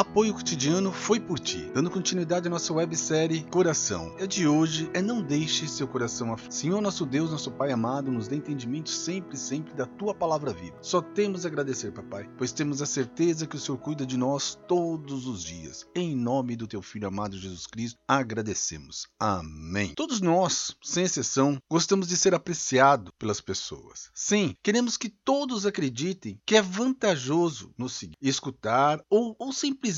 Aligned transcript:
Apoio 0.00 0.32
cotidiano 0.32 0.90
foi 0.90 1.20
por 1.20 1.38
ti, 1.38 1.70
dando 1.74 1.90
continuidade 1.90 2.46
à 2.46 2.50
nossa 2.50 2.72
websérie 2.72 3.44
Coração. 3.50 4.16
A 4.18 4.24
de 4.24 4.48
hoje 4.48 4.90
é 4.94 5.02
não 5.02 5.20
deixe 5.20 5.68
seu 5.68 5.86
coração 5.86 6.32
aflito. 6.32 6.54
Senhor 6.54 6.80
nosso 6.80 7.04
Deus, 7.04 7.30
nosso 7.30 7.50
Pai 7.50 7.70
amado, 7.70 8.10
nos 8.10 8.26
dê 8.26 8.36
entendimento 8.36 8.88
sempre, 8.88 9.36
sempre 9.36 9.74
da 9.74 9.84
tua 9.84 10.14
palavra 10.14 10.54
viva. 10.54 10.78
Só 10.80 11.02
temos 11.02 11.44
a 11.44 11.48
agradecer, 11.48 11.92
papai, 11.92 12.26
pois 12.38 12.50
temos 12.50 12.80
a 12.80 12.86
certeza 12.86 13.46
que 13.46 13.56
o 13.56 13.60
Senhor 13.60 13.76
cuida 13.76 14.06
de 14.06 14.16
nós 14.16 14.58
todos 14.66 15.26
os 15.26 15.44
dias. 15.44 15.86
Em 15.94 16.16
nome 16.16 16.56
do 16.56 16.66
teu 16.66 16.80
filho 16.80 17.06
amado 17.06 17.36
Jesus 17.36 17.66
Cristo, 17.66 17.98
agradecemos. 18.08 19.06
Amém. 19.18 19.92
Todos 19.94 20.22
nós, 20.22 20.74
sem 20.82 21.04
exceção, 21.04 21.58
gostamos 21.68 22.08
de 22.08 22.16
ser 22.16 22.34
apreciado 22.34 23.12
pelas 23.18 23.42
pessoas. 23.42 24.08
Sim, 24.14 24.56
queremos 24.62 24.96
que 24.96 25.10
todos 25.10 25.66
acreditem 25.66 26.40
que 26.46 26.56
é 26.56 26.62
vantajoso 26.62 27.74
nos 27.76 27.92
seguir, 27.92 28.16
escutar 28.22 29.04
ou, 29.10 29.36
ou 29.38 29.52
simplesmente 29.52 29.89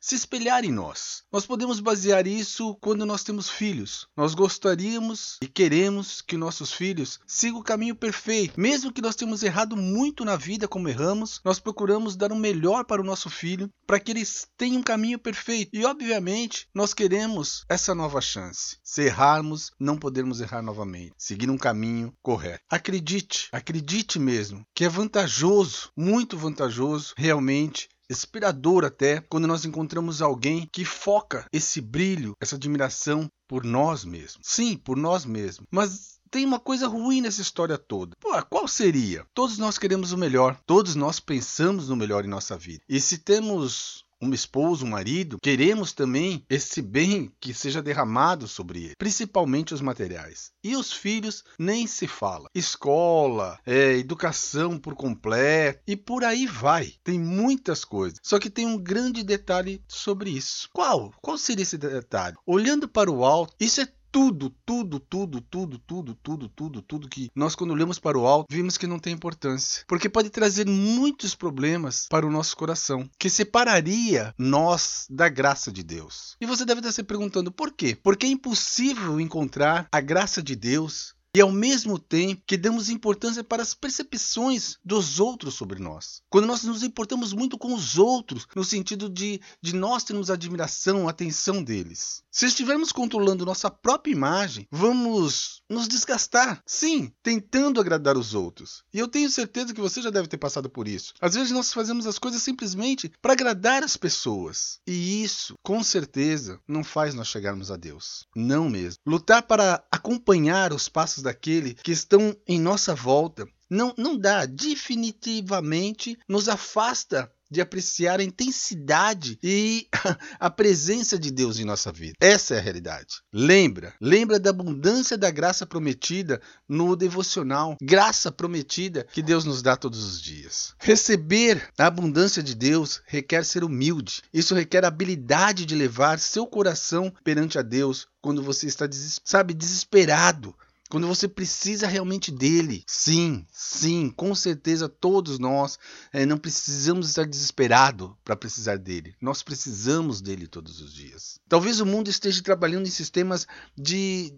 se 0.00 0.14
espelhar 0.14 0.64
em 0.64 0.72
nós. 0.72 1.22
Nós 1.32 1.46
podemos 1.46 1.80
basear 1.80 2.26
isso 2.26 2.76
quando 2.80 3.04
nós 3.04 3.24
temos 3.24 3.48
filhos. 3.48 4.06
Nós 4.16 4.34
gostaríamos 4.34 5.38
e 5.42 5.48
queremos 5.48 6.20
que 6.20 6.36
nossos 6.36 6.72
filhos 6.72 7.18
sigam 7.26 7.60
o 7.60 7.64
caminho 7.64 7.94
perfeito. 7.94 8.58
Mesmo 8.58 8.92
que 8.92 9.02
nós 9.02 9.16
tenhamos 9.16 9.42
errado 9.42 9.76
muito 9.76 10.24
na 10.24 10.36
vida 10.36 10.68
como 10.68 10.88
erramos, 10.88 11.40
nós 11.44 11.58
procuramos 11.58 12.16
dar 12.16 12.32
o 12.32 12.36
melhor 12.36 12.84
para 12.84 13.00
o 13.00 13.04
nosso 13.04 13.28
filho 13.28 13.68
para 13.86 14.00
que 14.00 14.12
eles 14.12 14.46
tenham 14.56 14.80
um 14.80 14.82
caminho 14.82 15.18
perfeito. 15.18 15.70
E 15.72 15.84
obviamente, 15.84 16.68
nós 16.74 16.94
queremos 16.94 17.64
essa 17.68 17.94
nova 17.94 18.20
chance. 18.20 18.78
Se 18.82 19.02
errarmos, 19.02 19.70
não 19.78 19.96
podemos 19.96 20.40
errar 20.40 20.62
novamente. 20.62 21.12
Seguir 21.18 21.50
um 21.50 21.58
caminho 21.58 22.12
correto. 22.22 22.62
Acredite, 22.70 23.48
acredite 23.52 24.18
mesmo 24.18 24.64
que 24.74 24.84
é 24.84 24.88
vantajoso, 24.88 25.90
muito 25.96 26.36
vantajoso, 26.36 27.14
realmente 27.16 27.88
inspirador 28.14 28.84
até 28.84 29.20
quando 29.20 29.46
nós 29.46 29.64
encontramos 29.64 30.22
alguém 30.22 30.68
que 30.72 30.84
foca 30.84 31.46
esse 31.52 31.80
brilho, 31.80 32.36
essa 32.40 32.56
admiração 32.56 33.30
por 33.46 33.64
nós 33.64 34.04
mesmos. 34.04 34.40
Sim, 34.42 34.76
por 34.76 34.96
nós 34.96 35.24
mesmos. 35.24 35.66
Mas 35.70 36.18
tem 36.30 36.44
uma 36.44 36.58
coisa 36.58 36.88
ruim 36.88 37.20
nessa 37.20 37.40
história 37.40 37.78
toda. 37.78 38.16
Pô, 38.20 38.30
qual 38.50 38.66
seria? 38.66 39.24
Todos 39.32 39.56
nós 39.56 39.78
queremos 39.78 40.10
o 40.10 40.18
melhor, 40.18 40.58
todos 40.66 40.96
nós 40.96 41.20
pensamos 41.20 41.88
no 41.88 41.94
melhor 41.94 42.24
em 42.24 42.28
nossa 42.28 42.56
vida. 42.58 42.82
E 42.88 43.00
se 43.00 43.18
temos 43.18 44.03
uma 44.20 44.34
esposa, 44.34 44.84
um 44.84 44.90
marido, 44.90 45.38
queremos 45.42 45.92
também 45.92 46.44
esse 46.48 46.80
bem 46.80 47.32
que 47.40 47.52
seja 47.52 47.82
derramado 47.82 48.46
sobre 48.48 48.84
ele, 48.84 48.96
principalmente 48.96 49.74
os 49.74 49.80
materiais. 49.80 50.52
E 50.62 50.76
os 50.76 50.92
filhos 50.92 51.44
nem 51.58 51.86
se 51.86 52.06
fala. 52.06 52.48
Escola, 52.54 53.58
é, 53.66 53.96
educação 53.96 54.78
por 54.78 54.94
completo 54.94 55.80
e 55.86 55.96
por 55.96 56.24
aí 56.24 56.46
vai. 56.46 56.94
Tem 57.02 57.18
muitas 57.18 57.84
coisas. 57.84 58.18
Só 58.22 58.38
que 58.38 58.50
tem 58.50 58.66
um 58.66 58.78
grande 58.78 59.22
detalhe 59.22 59.82
sobre 59.86 60.30
isso. 60.30 60.68
Qual? 60.72 61.12
Qual 61.20 61.36
seria 61.36 61.62
esse 61.62 61.76
detalhe? 61.76 62.36
Olhando 62.46 62.88
para 62.88 63.10
o 63.10 63.24
alto, 63.24 63.54
isso 63.60 63.80
é 63.80 63.88
tudo, 64.14 64.48
tudo, 64.64 65.00
tudo, 65.00 65.40
tudo, 65.40 65.76
tudo, 65.80 66.14
tudo, 66.14 66.48
tudo, 66.48 66.82
tudo 66.82 67.08
que 67.08 67.28
nós 67.34 67.56
quando 67.56 67.72
olhamos 67.72 67.98
para 67.98 68.16
o 68.16 68.24
alto 68.24 68.46
vimos 68.48 68.78
que 68.78 68.86
não 68.86 69.00
tem 69.00 69.12
importância, 69.12 69.84
porque 69.88 70.08
pode 70.08 70.30
trazer 70.30 70.68
muitos 70.68 71.34
problemas 71.34 72.06
para 72.08 72.24
o 72.24 72.30
nosso 72.30 72.56
coração, 72.56 73.10
que 73.18 73.28
separaria 73.28 74.32
nós 74.38 75.04
da 75.10 75.28
graça 75.28 75.72
de 75.72 75.82
Deus. 75.82 76.36
E 76.40 76.46
você 76.46 76.64
deve 76.64 76.78
estar 76.78 76.92
se 76.92 77.02
perguntando 77.02 77.50
por 77.50 77.72
quê? 77.72 77.98
Porque 78.00 78.24
é 78.24 78.28
impossível 78.28 79.18
encontrar 79.18 79.88
a 79.90 80.00
graça 80.00 80.40
de 80.40 80.54
Deus 80.54 81.16
e 81.34 81.40
ao 81.40 81.50
mesmo 81.50 81.98
tempo 81.98 82.42
que 82.46 82.56
damos 82.56 82.88
importância 82.88 83.42
para 83.42 83.62
as 83.62 83.74
percepções 83.74 84.78
dos 84.84 85.18
outros 85.18 85.54
sobre 85.54 85.80
nós. 85.80 86.22
Quando 86.30 86.46
nós 86.46 86.62
nos 86.62 86.84
importamos 86.84 87.32
muito 87.32 87.58
com 87.58 87.74
os 87.74 87.98
outros, 87.98 88.46
no 88.54 88.62
sentido 88.62 89.08
de, 89.08 89.40
de 89.60 89.74
nós 89.74 90.04
termos 90.04 90.30
admiração, 90.30 91.08
atenção 91.08 91.62
deles. 91.62 92.22
Se 92.30 92.46
estivermos 92.46 92.92
controlando 92.92 93.44
nossa 93.44 93.68
própria 93.70 94.12
imagem, 94.12 94.68
vamos 94.70 95.62
nos 95.68 95.88
desgastar. 95.88 96.62
Sim, 96.64 97.12
tentando 97.22 97.80
agradar 97.80 98.16
os 98.16 98.34
outros. 98.34 98.84
E 98.92 98.98
eu 98.98 99.08
tenho 99.08 99.30
certeza 99.30 99.74
que 99.74 99.80
você 99.80 100.00
já 100.00 100.10
deve 100.10 100.28
ter 100.28 100.38
passado 100.38 100.70
por 100.70 100.86
isso. 100.86 101.14
Às 101.20 101.34
vezes 101.34 101.50
nós 101.50 101.72
fazemos 101.72 102.06
as 102.06 102.18
coisas 102.18 102.42
simplesmente 102.42 103.10
para 103.20 103.32
agradar 103.32 103.82
as 103.82 103.96
pessoas. 103.96 104.78
E 104.86 105.22
isso, 105.22 105.56
com 105.62 105.82
certeza, 105.82 106.60
não 106.66 106.84
faz 106.84 107.14
nós 107.14 107.26
chegarmos 107.26 107.70
a 107.70 107.76
Deus. 107.76 108.26
Não 108.36 108.68
mesmo. 108.68 108.98
Lutar 109.04 109.42
para 109.42 109.84
acompanhar 109.90 110.72
os 110.72 110.88
passos 110.88 111.23
daquele 111.24 111.74
que 111.74 111.92
estão 111.92 112.36
em 112.46 112.60
nossa 112.60 112.94
volta 112.94 113.46
não, 113.68 113.92
não 113.98 114.16
dá, 114.16 114.46
definitivamente 114.46 116.16
nos 116.28 116.48
afasta 116.48 117.30
de 117.50 117.60
apreciar 117.60 118.20
a 118.20 118.24
intensidade 118.24 119.38
e 119.42 119.86
a 120.40 120.50
presença 120.50 121.18
de 121.18 121.30
Deus 121.30 121.58
em 121.58 121.64
nossa 121.64 121.92
vida. 121.92 122.14
Essa 122.20 122.54
é 122.54 122.58
a 122.58 122.60
realidade. 122.60 123.20
Lembra, 123.32 123.94
lembra 124.00 124.40
da 124.40 124.50
abundância 124.50 125.16
da 125.16 125.30
graça 125.30 125.64
prometida 125.64 126.40
no 126.68 126.96
devocional, 126.96 127.76
graça 127.80 128.32
prometida 128.32 129.06
que 129.12 129.22
Deus 129.22 129.44
nos 129.44 129.62
dá 129.62 129.76
todos 129.76 130.04
os 130.04 130.20
dias. 130.20 130.74
Receber 130.78 131.70
a 131.78 131.86
abundância 131.86 132.42
de 132.42 132.54
Deus 132.54 133.02
requer 133.06 133.44
ser 133.44 133.62
humilde. 133.62 134.22
Isso 134.32 134.54
requer 134.54 134.84
a 134.84 134.88
habilidade 134.88 135.64
de 135.64 135.74
levar 135.74 136.18
seu 136.18 136.46
coração 136.46 137.12
perante 137.22 137.58
a 137.58 137.62
Deus 137.62 138.08
quando 138.20 138.42
você 138.42 138.66
está, 138.66 138.88
sabe, 139.22 139.54
desesperado 139.54 140.54
quando 140.94 141.08
você 141.08 141.26
precisa 141.26 141.88
realmente 141.88 142.30
dele. 142.30 142.84
Sim, 142.86 143.44
sim, 143.52 144.10
com 144.10 144.32
certeza 144.32 144.88
todos 144.88 145.40
nós 145.40 145.76
é, 146.12 146.24
não 146.24 146.38
precisamos 146.38 147.08
estar 147.08 147.26
desesperados 147.26 148.12
para 148.22 148.36
precisar 148.36 148.78
dele. 148.78 149.12
Nós 149.20 149.42
precisamos 149.42 150.20
dele 150.20 150.46
todos 150.46 150.80
os 150.80 150.94
dias. 150.94 151.40
Talvez 151.48 151.80
o 151.80 151.84
mundo 151.84 152.08
esteja 152.08 152.40
trabalhando 152.44 152.86
em 152.86 152.92
sistemas 152.92 153.44
de, 153.76 154.32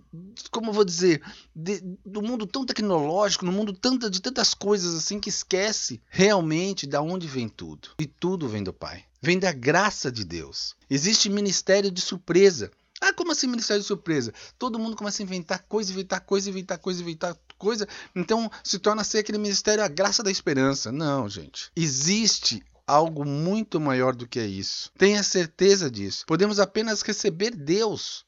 como 0.51 0.71
eu 0.71 0.73
vou 0.73 0.83
dizer, 0.83 1.23
de, 1.55 1.83
do 2.07 2.23
mundo 2.23 2.47
tão 2.47 2.65
tecnológico, 2.65 3.45
no 3.45 3.53
mundo 3.53 3.75
tanta, 3.75 4.09
de 4.09 4.23
tantas 4.23 4.55
coisas 4.55 4.95
assim 4.95 5.21
que 5.21 5.29
esquece 5.29 6.01
realmente 6.09 6.87
da 6.87 7.03
onde 7.03 7.27
vem 7.27 7.51
tudo. 7.51 7.91
E 8.01 8.07
tudo 8.07 8.49
vem 8.49 8.65
do 8.65 8.73
Pai. 8.73 9.05
Vem 9.21 9.39
da 9.39 9.53
graça 9.53 10.11
de 10.11 10.25
Deus. 10.25 10.75
Existe 10.89 11.29
ministério 11.29 11.91
de 11.91 12.01
surpresa. 12.01 12.71
Ah, 13.01 13.13
como 13.13 13.33
assim 13.33 13.47
ministério 13.47 13.83
de 13.83 13.87
surpresa? 13.87 14.33
Todo 14.59 14.79
mundo 14.79 14.97
começa 14.97 15.23
a 15.23 15.25
inventar 15.25 15.63
coisa, 15.69 15.93
inventar 15.93 16.21
coisa, 16.21 16.49
inventar 16.51 16.79
coisa, 16.79 17.03
inventar 17.03 17.37
coisa. 17.59 17.89
Então 18.15 18.51
se 18.65 18.79
torna 18.79 19.05
ser 19.05 19.19
aquele 19.19 19.39
ministério 19.39 19.85
a 19.85 19.89
graça 19.89 20.23
da 20.23 20.31
esperança. 20.31 20.91
Não, 20.91 21.29
gente. 21.29 21.71
Existe 21.77 22.63
algo 22.87 23.25
muito 23.25 23.81
maior 23.81 24.15
do 24.15 24.29
que 24.29 24.41
isso. 24.41 24.91
Tenha 24.97 25.23
certeza 25.23 25.91
disso. 25.91 26.25
Podemos 26.27 26.61
apenas 26.61 27.03
receber 27.03 27.51
Deus. 27.51 28.26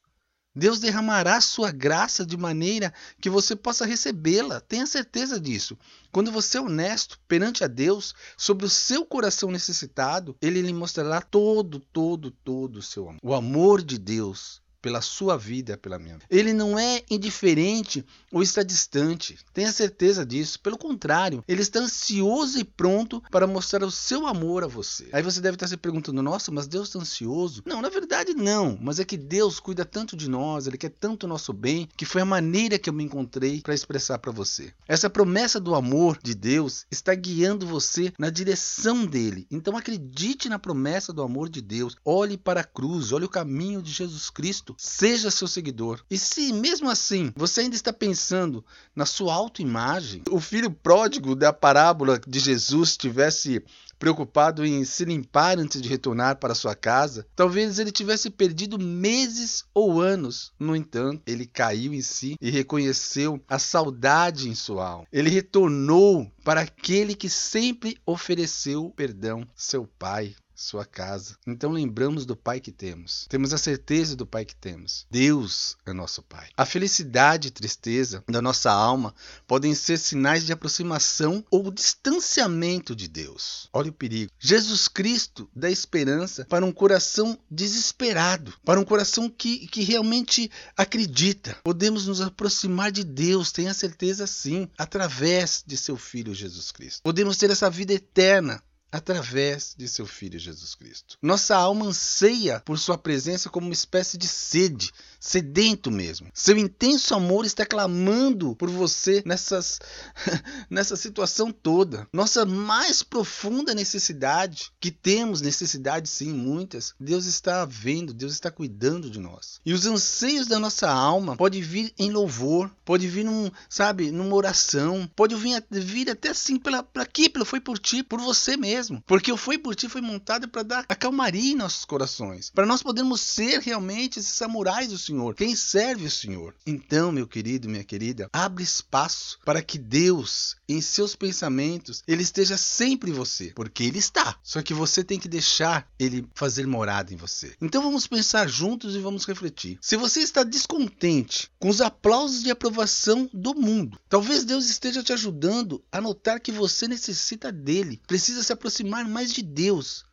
Deus 0.58 0.80
derramará 0.80 1.40
sua 1.40 1.70
graça 1.70 2.26
de 2.26 2.36
maneira 2.36 2.92
que 3.20 3.30
você 3.30 3.54
possa 3.54 3.86
recebê-la. 3.86 4.60
Tenha 4.60 4.86
certeza 4.86 5.38
disso. 5.38 5.78
Quando 6.10 6.32
você 6.32 6.58
é 6.58 6.60
honesto 6.60 7.18
perante 7.28 7.62
a 7.62 7.68
Deus 7.68 8.12
sobre 8.36 8.66
o 8.66 8.68
seu 8.68 9.06
coração 9.06 9.52
necessitado, 9.52 10.36
ele 10.42 10.60
lhe 10.60 10.72
mostrará 10.72 11.20
todo, 11.20 11.78
todo, 11.78 12.32
todo 12.32 12.76
o 12.76 12.82
seu 12.82 13.08
amor. 13.08 13.20
O 13.22 13.34
amor 13.34 13.82
de 13.82 13.98
Deus 13.98 14.60
pela 14.80 15.00
sua 15.00 15.36
vida, 15.36 15.76
pela 15.76 15.98
minha. 15.98 16.18
Ele 16.30 16.52
não 16.52 16.78
é 16.78 17.02
indiferente 17.10 18.04
ou 18.32 18.42
está 18.42 18.62
distante. 18.62 19.38
Tenha 19.52 19.72
certeza 19.72 20.24
disso. 20.24 20.60
Pelo 20.60 20.78
contrário, 20.78 21.44
ele 21.46 21.62
está 21.62 21.80
ansioso 21.80 22.58
e 22.58 22.64
pronto 22.64 23.22
para 23.30 23.46
mostrar 23.46 23.84
o 23.84 23.90
seu 23.90 24.26
amor 24.26 24.64
a 24.64 24.66
você. 24.66 25.08
Aí 25.12 25.22
você 25.22 25.40
deve 25.40 25.56
estar 25.56 25.68
se 25.68 25.76
perguntando: 25.76 26.22
"Nossa, 26.22 26.50
mas 26.50 26.66
Deus 26.66 26.88
está 26.88 26.98
ansioso?" 26.98 27.62
Não, 27.66 27.82
na 27.82 27.88
verdade 27.88 28.34
não, 28.34 28.78
mas 28.80 28.98
é 28.98 29.04
que 29.04 29.16
Deus 29.16 29.60
cuida 29.60 29.84
tanto 29.84 30.16
de 30.16 30.28
nós, 30.28 30.66
ele 30.66 30.78
quer 30.78 30.90
tanto 30.90 31.24
o 31.24 31.28
nosso 31.28 31.52
bem, 31.52 31.88
que 31.96 32.04
foi 32.04 32.22
a 32.22 32.26
maneira 32.26 32.78
que 32.78 32.88
eu 32.88 32.94
me 32.94 33.04
encontrei 33.04 33.60
para 33.60 33.74
expressar 33.74 34.18
para 34.18 34.32
você. 34.32 34.72
Essa 34.86 35.10
promessa 35.10 35.60
do 35.60 35.74
amor 35.74 36.18
de 36.22 36.34
Deus 36.34 36.86
está 36.90 37.14
guiando 37.14 37.66
você 37.66 38.12
na 38.18 38.30
direção 38.30 39.06
dele. 39.06 39.46
Então 39.50 39.76
acredite 39.76 40.48
na 40.48 40.58
promessa 40.58 41.12
do 41.12 41.22
amor 41.22 41.48
de 41.48 41.60
Deus. 41.60 41.96
Olhe 42.04 42.36
para 42.36 42.60
a 42.60 42.64
cruz, 42.64 43.12
olhe 43.12 43.24
o 43.24 43.28
caminho 43.28 43.82
de 43.82 43.92
Jesus 43.92 44.30
Cristo 44.30 44.67
Cristo, 44.68 44.74
seja 44.76 45.30
seu 45.30 45.48
seguidor. 45.48 46.00
E 46.10 46.18
se 46.18 46.52
mesmo 46.52 46.90
assim 46.90 47.32
você 47.36 47.62
ainda 47.62 47.76
está 47.76 47.92
pensando 47.92 48.64
na 48.94 49.06
sua 49.06 49.34
autoimagem, 49.34 50.22
o 50.30 50.40
filho 50.40 50.70
pródigo 50.70 51.34
da 51.34 51.52
parábola 51.52 52.20
de 52.26 52.38
Jesus 52.38 52.96
tivesse 52.96 53.62
preocupado 53.98 54.64
em 54.64 54.84
se 54.84 55.04
limpar 55.04 55.58
antes 55.58 55.80
de 55.82 55.88
retornar 55.88 56.36
para 56.36 56.54
sua 56.54 56.74
casa, 56.74 57.26
talvez 57.34 57.80
ele 57.80 57.90
tivesse 57.90 58.30
perdido 58.30 58.78
meses 58.78 59.64
ou 59.74 60.00
anos. 60.00 60.52
No 60.58 60.76
entanto, 60.76 61.22
ele 61.26 61.46
caiu 61.46 61.92
em 61.92 62.00
si 62.00 62.36
e 62.40 62.48
reconheceu 62.48 63.42
a 63.48 63.58
saudade 63.58 64.48
em 64.48 64.54
sua 64.54 64.88
alma. 64.88 65.06
Ele 65.12 65.30
retornou 65.30 66.30
para 66.44 66.60
aquele 66.60 67.14
que 67.14 67.28
sempre 67.28 67.98
ofereceu 68.06 68.92
perdão, 68.96 69.44
seu 69.56 69.84
pai 69.98 70.36
sua 70.58 70.84
casa. 70.84 71.36
Então 71.46 71.70
lembramos 71.70 72.26
do 72.26 72.36
Pai 72.36 72.60
que 72.60 72.72
temos. 72.72 73.26
Temos 73.28 73.54
a 73.54 73.58
certeza 73.58 74.16
do 74.16 74.26
Pai 74.26 74.44
que 74.44 74.56
temos. 74.56 75.06
Deus 75.10 75.76
é 75.86 75.92
nosso 75.92 76.22
Pai. 76.22 76.48
A 76.56 76.66
felicidade 76.66 77.48
e 77.48 77.52
tristeza 77.52 78.24
da 78.28 78.42
nossa 78.42 78.70
alma 78.70 79.14
podem 79.46 79.74
ser 79.74 79.98
sinais 79.98 80.44
de 80.44 80.52
aproximação 80.52 81.44
ou 81.50 81.70
distanciamento 81.70 82.94
de 82.94 83.06
Deus. 83.06 83.68
Olha 83.72 83.90
o 83.90 83.92
perigo. 83.92 84.32
Jesus 84.38 84.88
Cristo 84.88 85.48
dá 85.54 85.70
esperança 85.70 86.44
para 86.46 86.66
um 86.66 86.72
coração 86.72 87.38
desesperado, 87.48 88.52
para 88.64 88.80
um 88.80 88.84
coração 88.84 89.30
que, 89.30 89.68
que 89.68 89.84
realmente 89.84 90.50
acredita. 90.76 91.56
Podemos 91.62 92.06
nos 92.06 92.20
aproximar 92.20 92.90
de 92.90 93.04
Deus, 93.04 93.52
tenha 93.52 93.72
certeza 93.72 94.26
sim, 94.26 94.68
através 94.76 95.62
de 95.64 95.76
seu 95.76 95.96
Filho 95.96 96.34
Jesus 96.34 96.72
Cristo. 96.72 97.02
Podemos 97.02 97.36
ter 97.36 97.50
essa 97.50 97.70
vida 97.70 97.92
eterna 97.92 98.62
através 98.90 99.74
de 99.76 99.86
seu 99.88 100.06
Filho 100.06 100.38
Jesus 100.38 100.74
Cristo. 100.74 101.16
Nossa 101.20 101.56
alma 101.56 101.86
anseia 101.86 102.60
por 102.60 102.78
sua 102.78 102.96
presença 102.96 103.50
como 103.50 103.66
uma 103.66 103.72
espécie 103.72 104.16
de 104.16 104.26
sede, 104.26 104.92
sedento 105.18 105.90
mesmo. 105.90 106.28
Seu 106.32 106.56
intenso 106.56 107.14
amor 107.14 107.44
está 107.44 107.66
clamando 107.66 108.54
por 108.56 108.70
você 108.70 109.22
nessas, 109.24 109.80
nessa 110.70 110.96
situação 110.96 111.52
toda. 111.52 112.06
Nossa 112.12 112.44
mais 112.44 113.02
profunda 113.02 113.74
necessidade, 113.74 114.70
que 114.80 114.90
temos 114.90 115.40
necessidade 115.40 116.08
sim, 116.08 116.32
muitas, 116.32 116.94
Deus 116.98 117.26
está 117.26 117.64
vendo, 117.64 118.14
Deus 118.14 118.32
está 118.32 118.50
cuidando 118.50 119.10
de 119.10 119.18
nós. 119.18 119.60
E 119.64 119.72
os 119.72 119.86
anseios 119.86 120.46
da 120.46 120.58
nossa 120.58 120.90
alma 120.90 121.36
pode 121.36 121.60
vir 121.60 121.92
em 121.98 122.10
louvor, 122.10 122.70
pode 122.84 123.08
vir 123.08 123.24
num, 123.24 123.50
sabe, 123.68 124.10
numa 124.10 124.34
oração, 124.34 125.08
pode 125.16 125.34
vir, 125.34 125.62
vir 125.70 126.10
até 126.10 126.30
assim 126.30 126.56
pela, 126.56 126.82
para 126.82 127.02
aqui, 127.02 127.28
pelo 127.28 127.44
foi 127.44 127.60
por 127.60 127.78
ti, 127.78 128.02
por 128.02 128.20
você 128.20 128.56
mesmo. 128.56 129.02
Porque 129.06 129.32
o 129.32 129.36
foi 129.36 129.58
por 129.58 129.74
ti 129.74 129.88
foi 129.88 130.00
montado 130.00 130.48
para 130.48 130.62
dar 130.62 130.84
a 130.88 130.94
calmaria 130.94 131.52
em 131.52 131.56
nossos 131.56 131.84
corações, 131.84 132.50
para 132.50 132.66
nós 132.66 132.82
podermos 132.82 133.20
ser 133.20 133.60
realmente 133.60 134.18
esses 134.18 134.32
samurais 134.32 134.88
do 134.88 134.98
Senhor, 135.08 135.34
quem 135.34 135.56
serve 135.56 136.04
o 136.04 136.10
Senhor. 136.10 136.54
Então, 136.66 137.10
meu 137.10 137.26
querido, 137.26 137.66
minha 137.66 137.82
querida, 137.82 138.28
abre 138.30 138.62
espaço 138.62 139.38
para 139.42 139.62
que 139.62 139.78
Deus, 139.78 140.54
em 140.68 140.82
seus 140.82 141.16
pensamentos, 141.16 142.02
ele 142.06 142.22
esteja 142.22 142.58
sempre 142.58 143.10
em 143.10 143.14
você, 143.14 143.52
porque 143.54 143.84
ele 143.84 143.98
está. 143.98 144.38
Só 144.42 144.60
que 144.60 144.74
você 144.74 145.02
tem 145.02 145.18
que 145.18 145.26
deixar 145.26 145.90
ele 145.98 146.28
fazer 146.34 146.66
morada 146.66 147.12
em 147.12 147.16
você. 147.16 147.56
Então 147.58 147.82
vamos 147.82 148.06
pensar 148.06 148.46
juntos 148.46 148.94
e 148.94 148.98
vamos 148.98 149.24
refletir. 149.24 149.78
Se 149.80 149.96
você 149.96 150.20
está 150.20 150.42
descontente 150.42 151.50
com 151.58 151.70
os 151.70 151.80
aplausos 151.80 152.42
de 152.42 152.50
aprovação 152.50 153.30
do 153.32 153.54
mundo, 153.54 153.98
talvez 154.10 154.44
Deus 154.44 154.68
esteja 154.68 155.02
te 155.02 155.14
ajudando 155.14 155.82
a 155.90 156.02
notar 156.02 156.38
que 156.38 156.52
você 156.52 156.86
necessita 156.86 157.50
dele, 157.50 157.98
precisa 158.06 158.42
se 158.42 158.52
aproximar 158.52 159.08
mais 159.08 159.32
de 159.32 159.42
Deus 159.42 160.04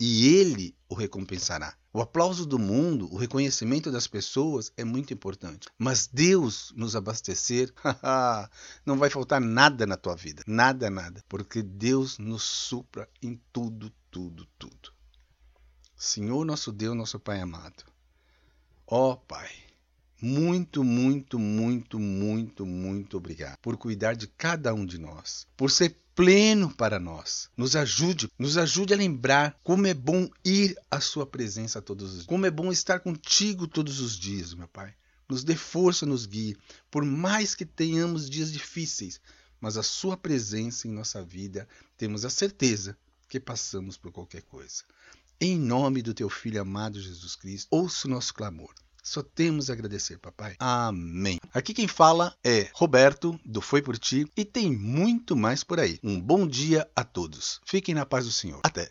e 0.00 0.26
ele 0.28 0.74
o 0.88 0.94
recompensará. 0.94 1.77
O 1.90 2.02
aplauso 2.02 2.44
do 2.44 2.58
mundo, 2.58 3.12
o 3.12 3.16
reconhecimento 3.16 3.90
das 3.90 4.06
pessoas 4.06 4.70
é 4.76 4.84
muito 4.84 5.14
importante. 5.14 5.68
Mas 5.78 6.06
Deus 6.06 6.72
nos 6.76 6.94
abastecer, 6.94 7.72
não 8.84 8.98
vai 8.98 9.08
faltar 9.08 9.40
nada 9.40 9.86
na 9.86 9.96
tua 9.96 10.14
vida. 10.14 10.42
Nada, 10.46 10.90
nada. 10.90 11.24
Porque 11.28 11.62
Deus 11.62 12.18
nos 12.18 12.42
supra 12.42 13.08
em 13.22 13.40
tudo, 13.52 13.90
tudo, 14.10 14.46
tudo. 14.58 14.92
Senhor 15.96 16.44
nosso 16.44 16.70
Deus, 16.70 16.94
nosso 16.94 17.18
Pai 17.18 17.40
amado. 17.40 17.84
Ó 18.86 19.12
oh, 19.12 19.16
Pai, 19.16 19.47
muito, 20.20 20.82
muito, 20.82 21.38
muito, 21.38 21.98
muito, 21.98 22.66
muito 22.66 23.16
obrigado 23.16 23.56
por 23.58 23.76
cuidar 23.76 24.16
de 24.16 24.26
cada 24.26 24.74
um 24.74 24.84
de 24.84 24.98
nós, 24.98 25.46
por 25.56 25.70
ser 25.70 25.96
pleno 26.12 26.74
para 26.74 26.98
nós. 26.98 27.48
Nos 27.56 27.76
ajude, 27.76 28.28
nos 28.36 28.58
ajude 28.58 28.92
a 28.92 28.96
lembrar 28.96 29.56
como 29.62 29.86
é 29.86 29.94
bom 29.94 30.28
ir 30.44 30.76
à 30.90 31.00
sua 31.00 31.24
presença 31.24 31.80
todos 31.80 32.08
os 32.08 32.14
dias. 32.14 32.26
Como 32.26 32.44
é 32.44 32.50
bom 32.50 32.72
estar 32.72 32.98
contigo 32.98 33.68
todos 33.68 34.00
os 34.00 34.18
dias, 34.18 34.52
meu 34.54 34.66
Pai. 34.66 34.92
Nos 35.28 35.44
dê 35.44 35.54
força, 35.54 36.04
nos 36.04 36.26
guie, 36.26 36.56
por 36.90 37.04
mais 37.04 37.54
que 37.54 37.64
tenhamos 37.64 38.28
dias 38.28 38.50
difíceis, 38.50 39.20
mas 39.60 39.76
a 39.76 39.82
sua 39.84 40.16
presença 40.16 40.88
em 40.88 40.90
nossa 40.90 41.22
vida, 41.22 41.68
temos 41.96 42.24
a 42.24 42.30
certeza 42.30 42.98
que 43.28 43.38
passamos 43.38 43.96
por 43.96 44.10
qualquer 44.10 44.42
coisa. 44.42 44.82
Em 45.40 45.56
nome 45.56 46.02
do 46.02 46.12
teu 46.12 46.28
filho 46.28 46.60
amado 46.60 47.00
Jesus 47.00 47.36
Cristo, 47.36 47.68
ouça 47.70 48.08
o 48.08 48.10
nosso 48.10 48.34
clamor. 48.34 48.74
Só 49.08 49.22
temos 49.22 49.70
a 49.70 49.72
agradecer, 49.72 50.18
papai. 50.18 50.54
Amém. 50.58 51.38
Aqui 51.54 51.72
quem 51.72 51.88
fala 51.88 52.36
é 52.44 52.68
Roberto, 52.74 53.40
do 53.42 53.62
Foi 53.62 53.80
Por 53.80 53.96
Ti, 53.96 54.30
e 54.36 54.44
tem 54.44 54.70
muito 54.70 55.34
mais 55.34 55.64
por 55.64 55.80
aí. 55.80 55.98
Um 56.04 56.20
bom 56.20 56.46
dia 56.46 56.86
a 56.94 57.02
todos. 57.02 57.58
Fiquem 57.64 57.94
na 57.94 58.04
paz 58.04 58.26
do 58.26 58.30
Senhor. 58.30 58.60
Até. 58.62 58.86